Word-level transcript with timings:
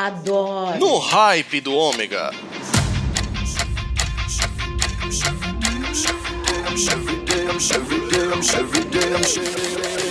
Adoro. 0.00 0.78
No 0.78 0.98
hype 0.98 1.60
do 1.60 1.72
Ômega. 1.72 2.30
I'm 6.66 6.76
I'm 8.32 8.42
I'm. 8.42 10.09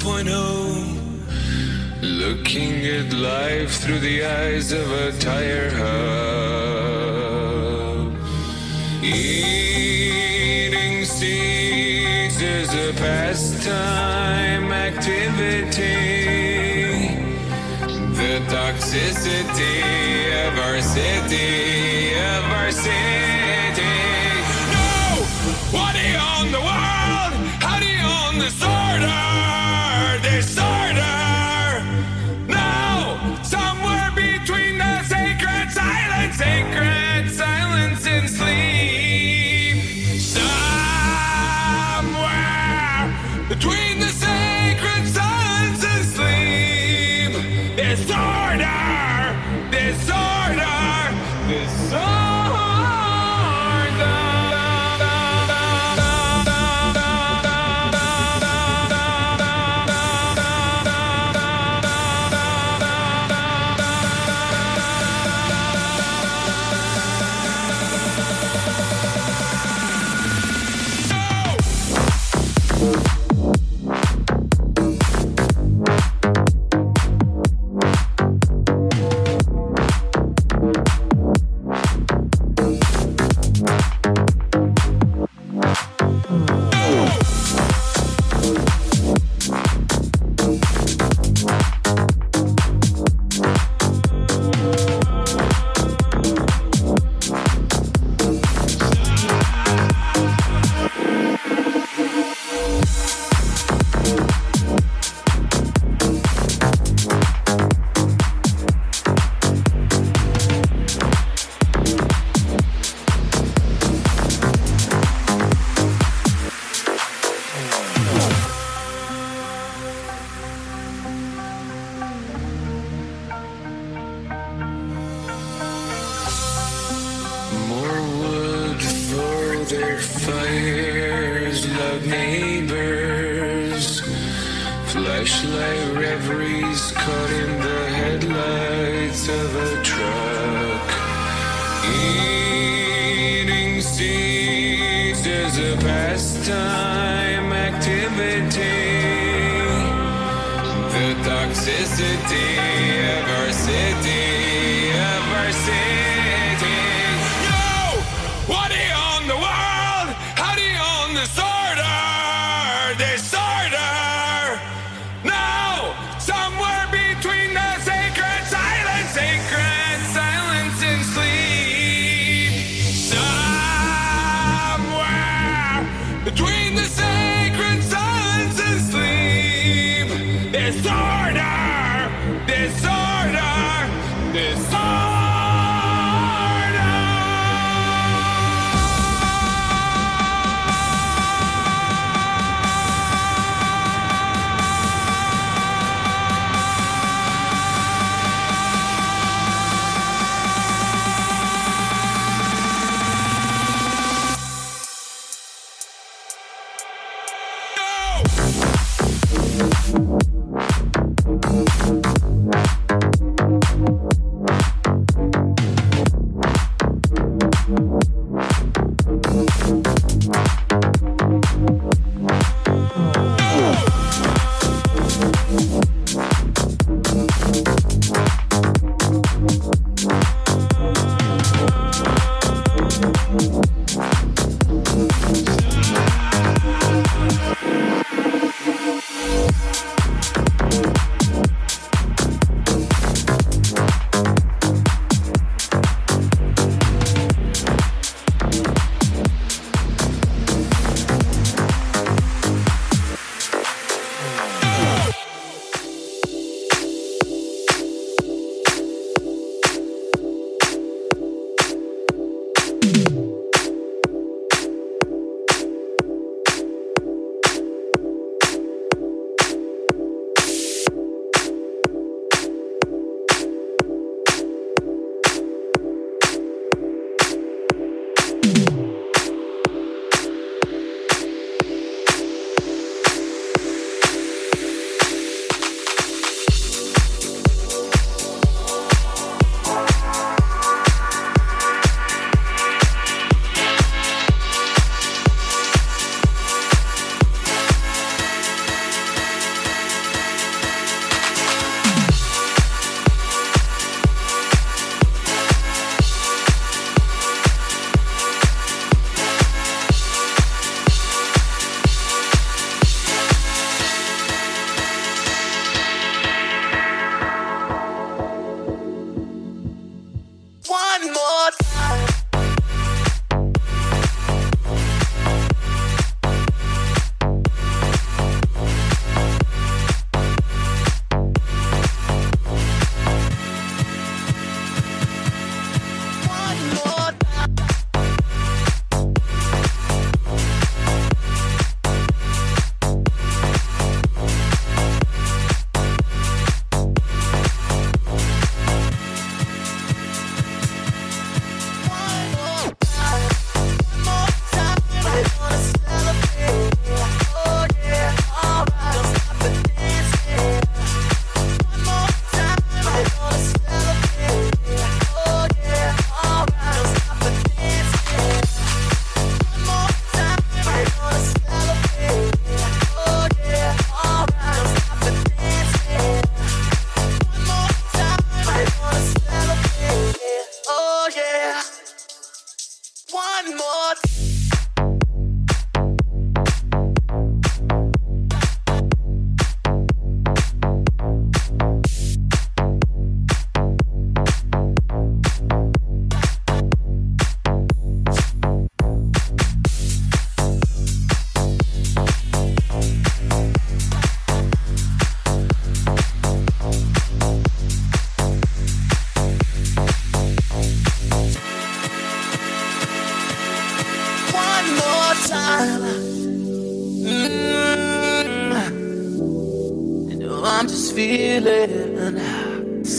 2.0. 0.00 0.96
Looking 2.02 2.86
at 2.86 3.12
life 3.12 3.74
through 3.82 3.98
the 3.98 4.24
eyes 4.24 4.72
of 4.72 4.90
a 4.90 5.12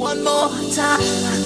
one 0.00 0.24
more 0.24 0.48
time. 0.74 1.39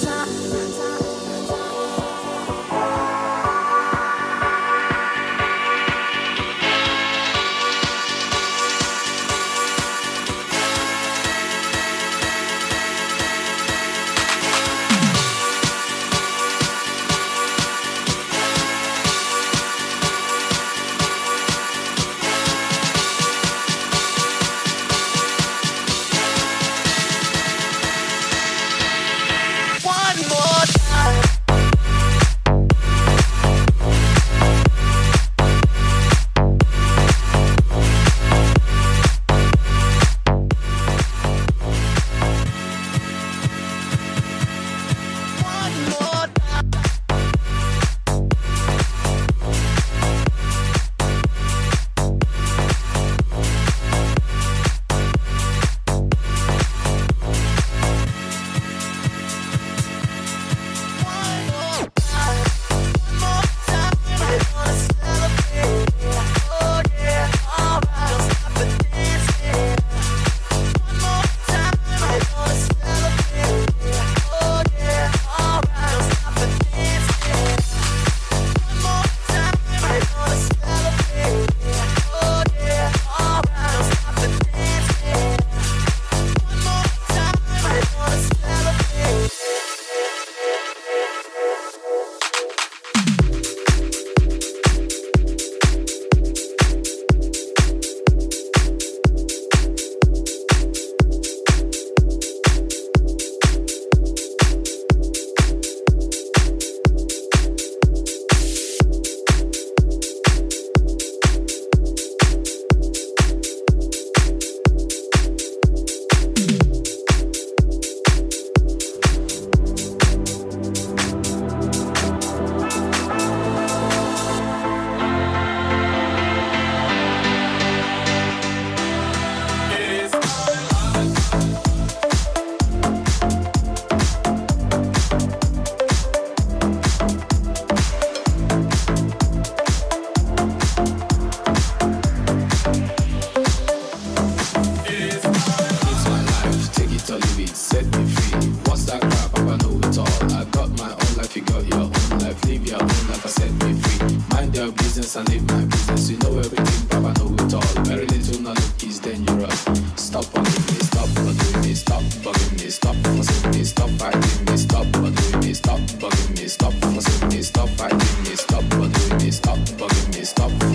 life, 152.25 152.45
live 152.45 152.67
your 152.67 152.81
own 152.81 152.87
like 153.09 153.27
set 153.37 153.51
me 153.63 153.73
free. 153.73 154.17
Mind 154.31 154.55
your 154.55 154.71
business 154.71 155.15
and 155.15 155.29
live 155.29 155.45
my 155.47 155.65
business. 155.65 156.09
You 156.09 156.17
know 156.19 156.37
everything, 156.39 156.87
Papa 156.89 157.11
know 157.19 157.33
it 157.33 157.53
all. 157.53 157.83
Very 157.83 158.05
little 158.05 158.41
knowledge 158.41 158.83
is 158.83 158.99
dangerous. 158.99 159.59
Stop 159.95 160.25
bugging 160.33 160.65
me, 160.71 160.79
stop 160.89 161.09
bugging 161.21 161.63
me, 161.63 161.73
stop 161.73 162.03
bugging 162.23 162.53
me, 162.59 162.69
stop 162.69 162.95
bugging 162.95 163.53
me, 163.53 163.63
stop 163.63 163.89
fighting 164.01 164.45
me, 164.45 164.57
stop 164.57 164.85
bugging 164.87 165.43
me, 165.43 165.53
stop 165.53 165.79
bugging 166.01 166.37
me, 166.37 166.47
stop 166.47 166.73
fussing 166.73 167.29
me, 167.29 167.41
stop 167.41 167.69
fighting 167.69 168.23
me, 168.23 168.35
stop 168.35 168.63
bugging 168.75 169.21
me, 169.21 169.31
stop 169.31 169.57
bugging 169.77 170.15
me, 170.15 170.23
stop. 170.23 170.74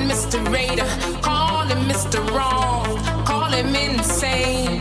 calling 0.00 0.16
Mr. 0.16 0.52
Raider, 0.52 1.20
calling 1.20 1.78
Mr. 1.84 2.18
Wrong, 2.30 3.24
call 3.24 3.50
him 3.50 3.74
insane. 3.74 4.80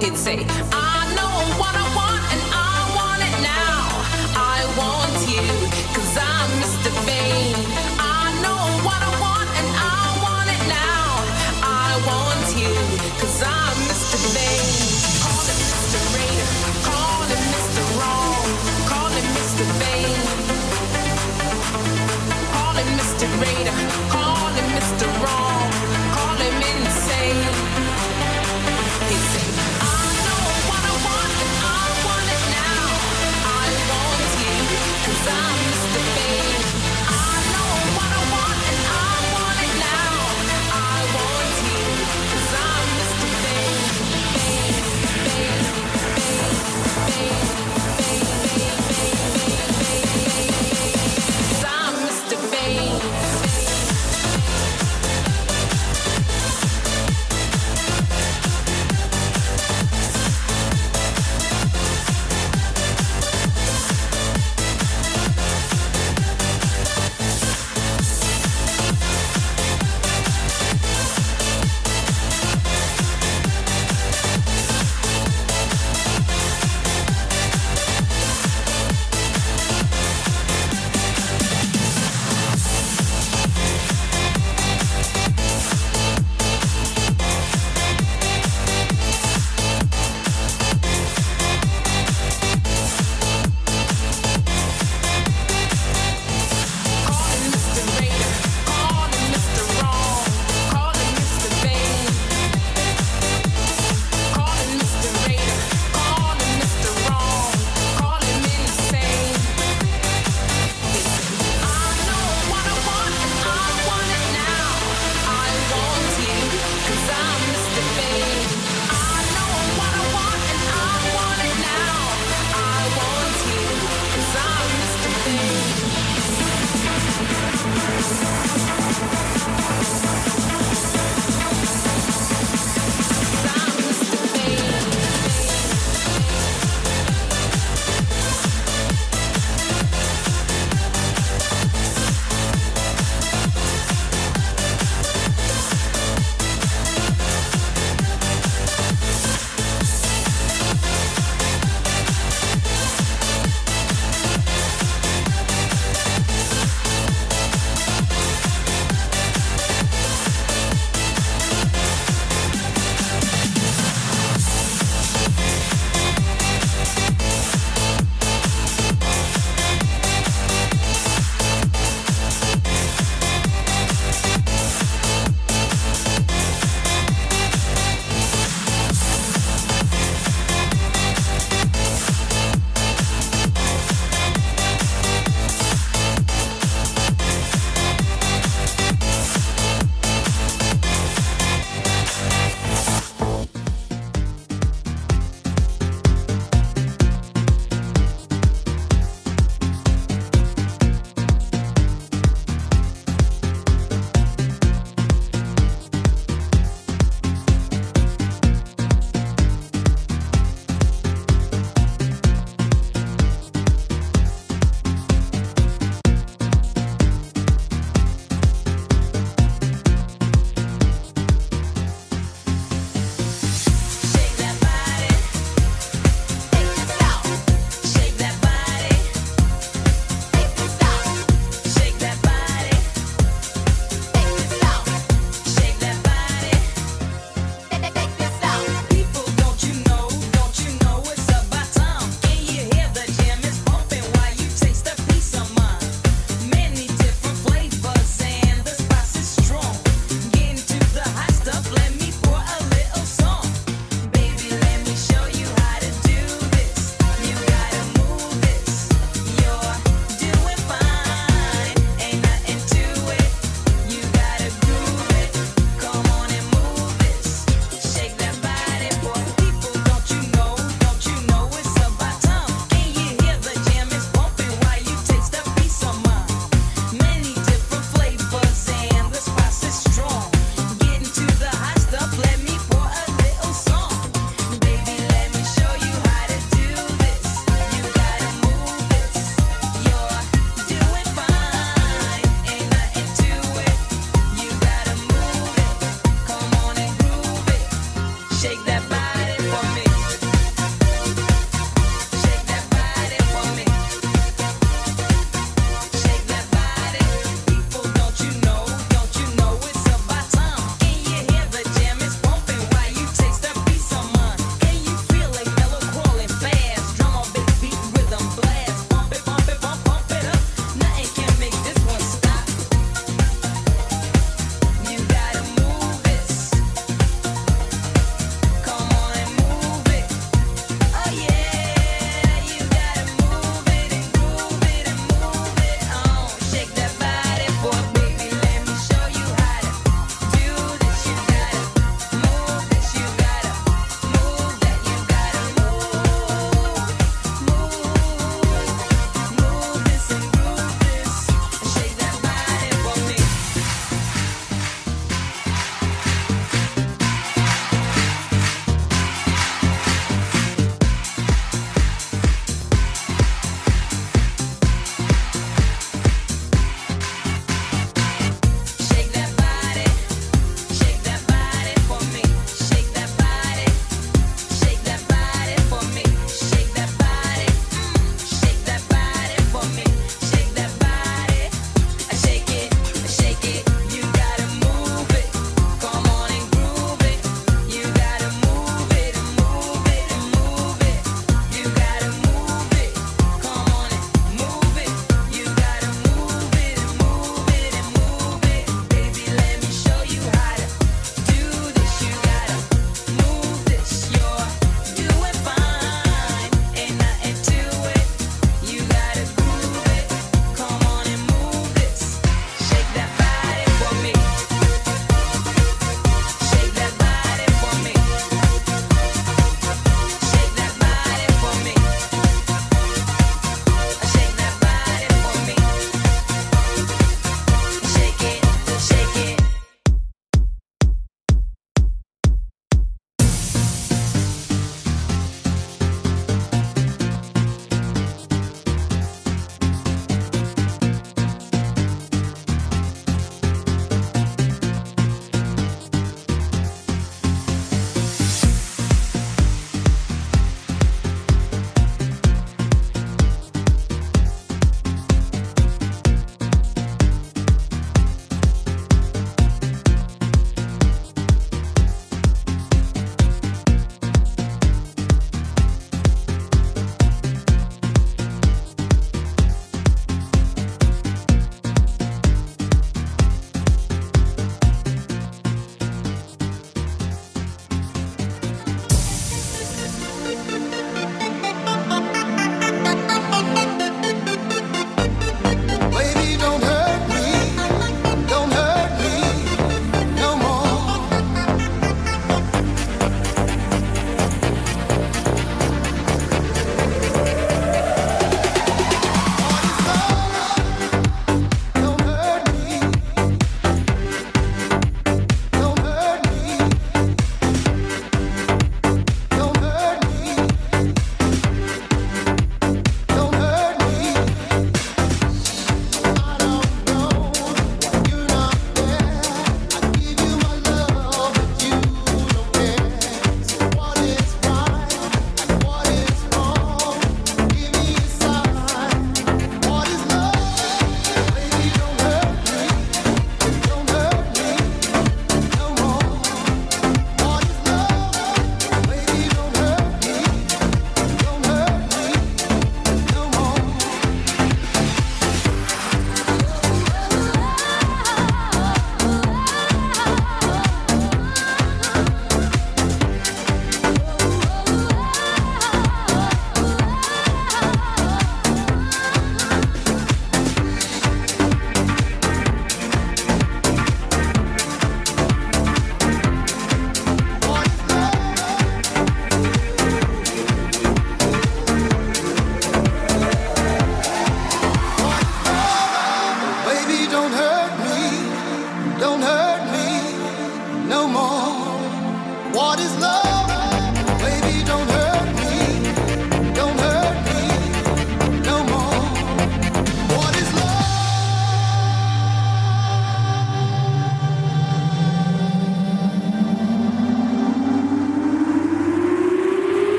He'd 0.00 0.16
say, 0.16 0.44
I 0.72 1.14
know 1.14 1.60
what 1.60 1.74
I 1.76 1.87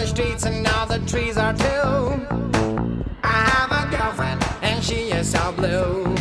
the 0.00 0.06
streets 0.06 0.46
and 0.46 0.66
all 0.66 0.86
the 0.86 0.98
trees 1.00 1.36
are 1.36 1.52
too. 1.52 2.26
I 3.22 3.44
have 3.52 3.70
a 3.70 3.90
girlfriend 3.94 4.42
and 4.62 4.82
she 4.82 5.10
is 5.10 5.30
so 5.30 5.52
blue. 5.52 6.19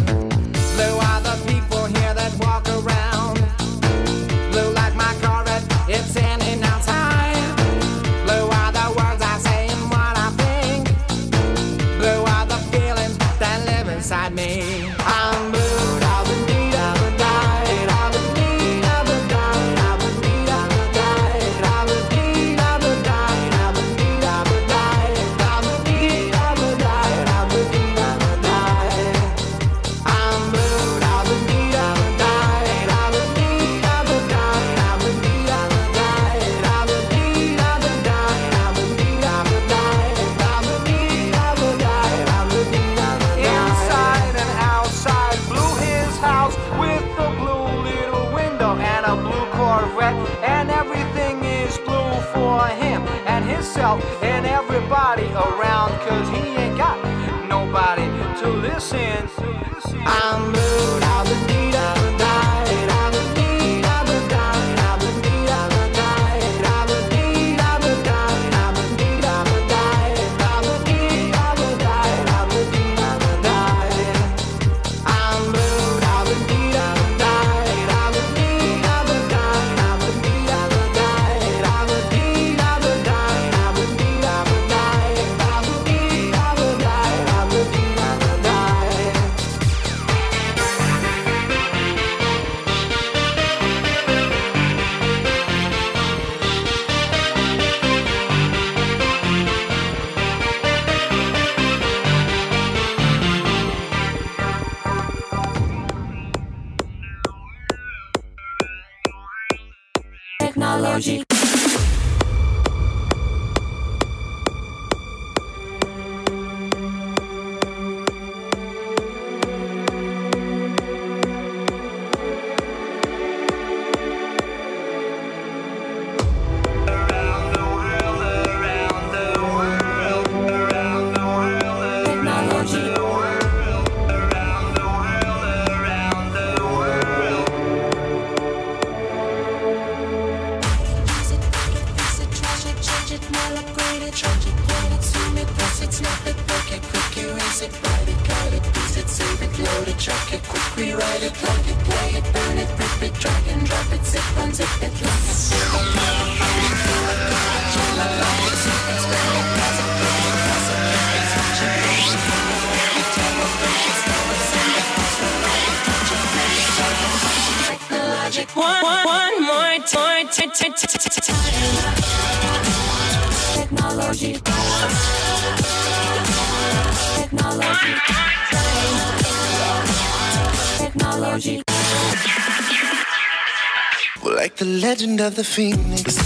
Like 184.23 184.55
the 184.55 184.65
legend 184.65 185.19
of 185.21 185.35
the 185.35 185.43
phoenix, 185.43 186.17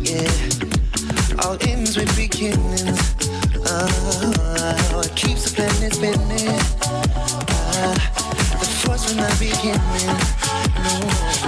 yeah. 0.00 0.30
All 1.44 1.56
ends 1.62 1.96
with 1.96 2.14
beginnings. 2.16 3.14
Oh, 3.66 5.02
it 5.04 5.14
keeps 5.16 5.44
the 5.44 5.54
planet 5.56 5.94
spinning. 5.94 6.58
Uh, 7.74 7.94
the 8.58 8.66
force 8.82 9.08
will 9.08 9.20
not 9.22 9.38
beginning. 9.38 10.16
No. 10.84 11.47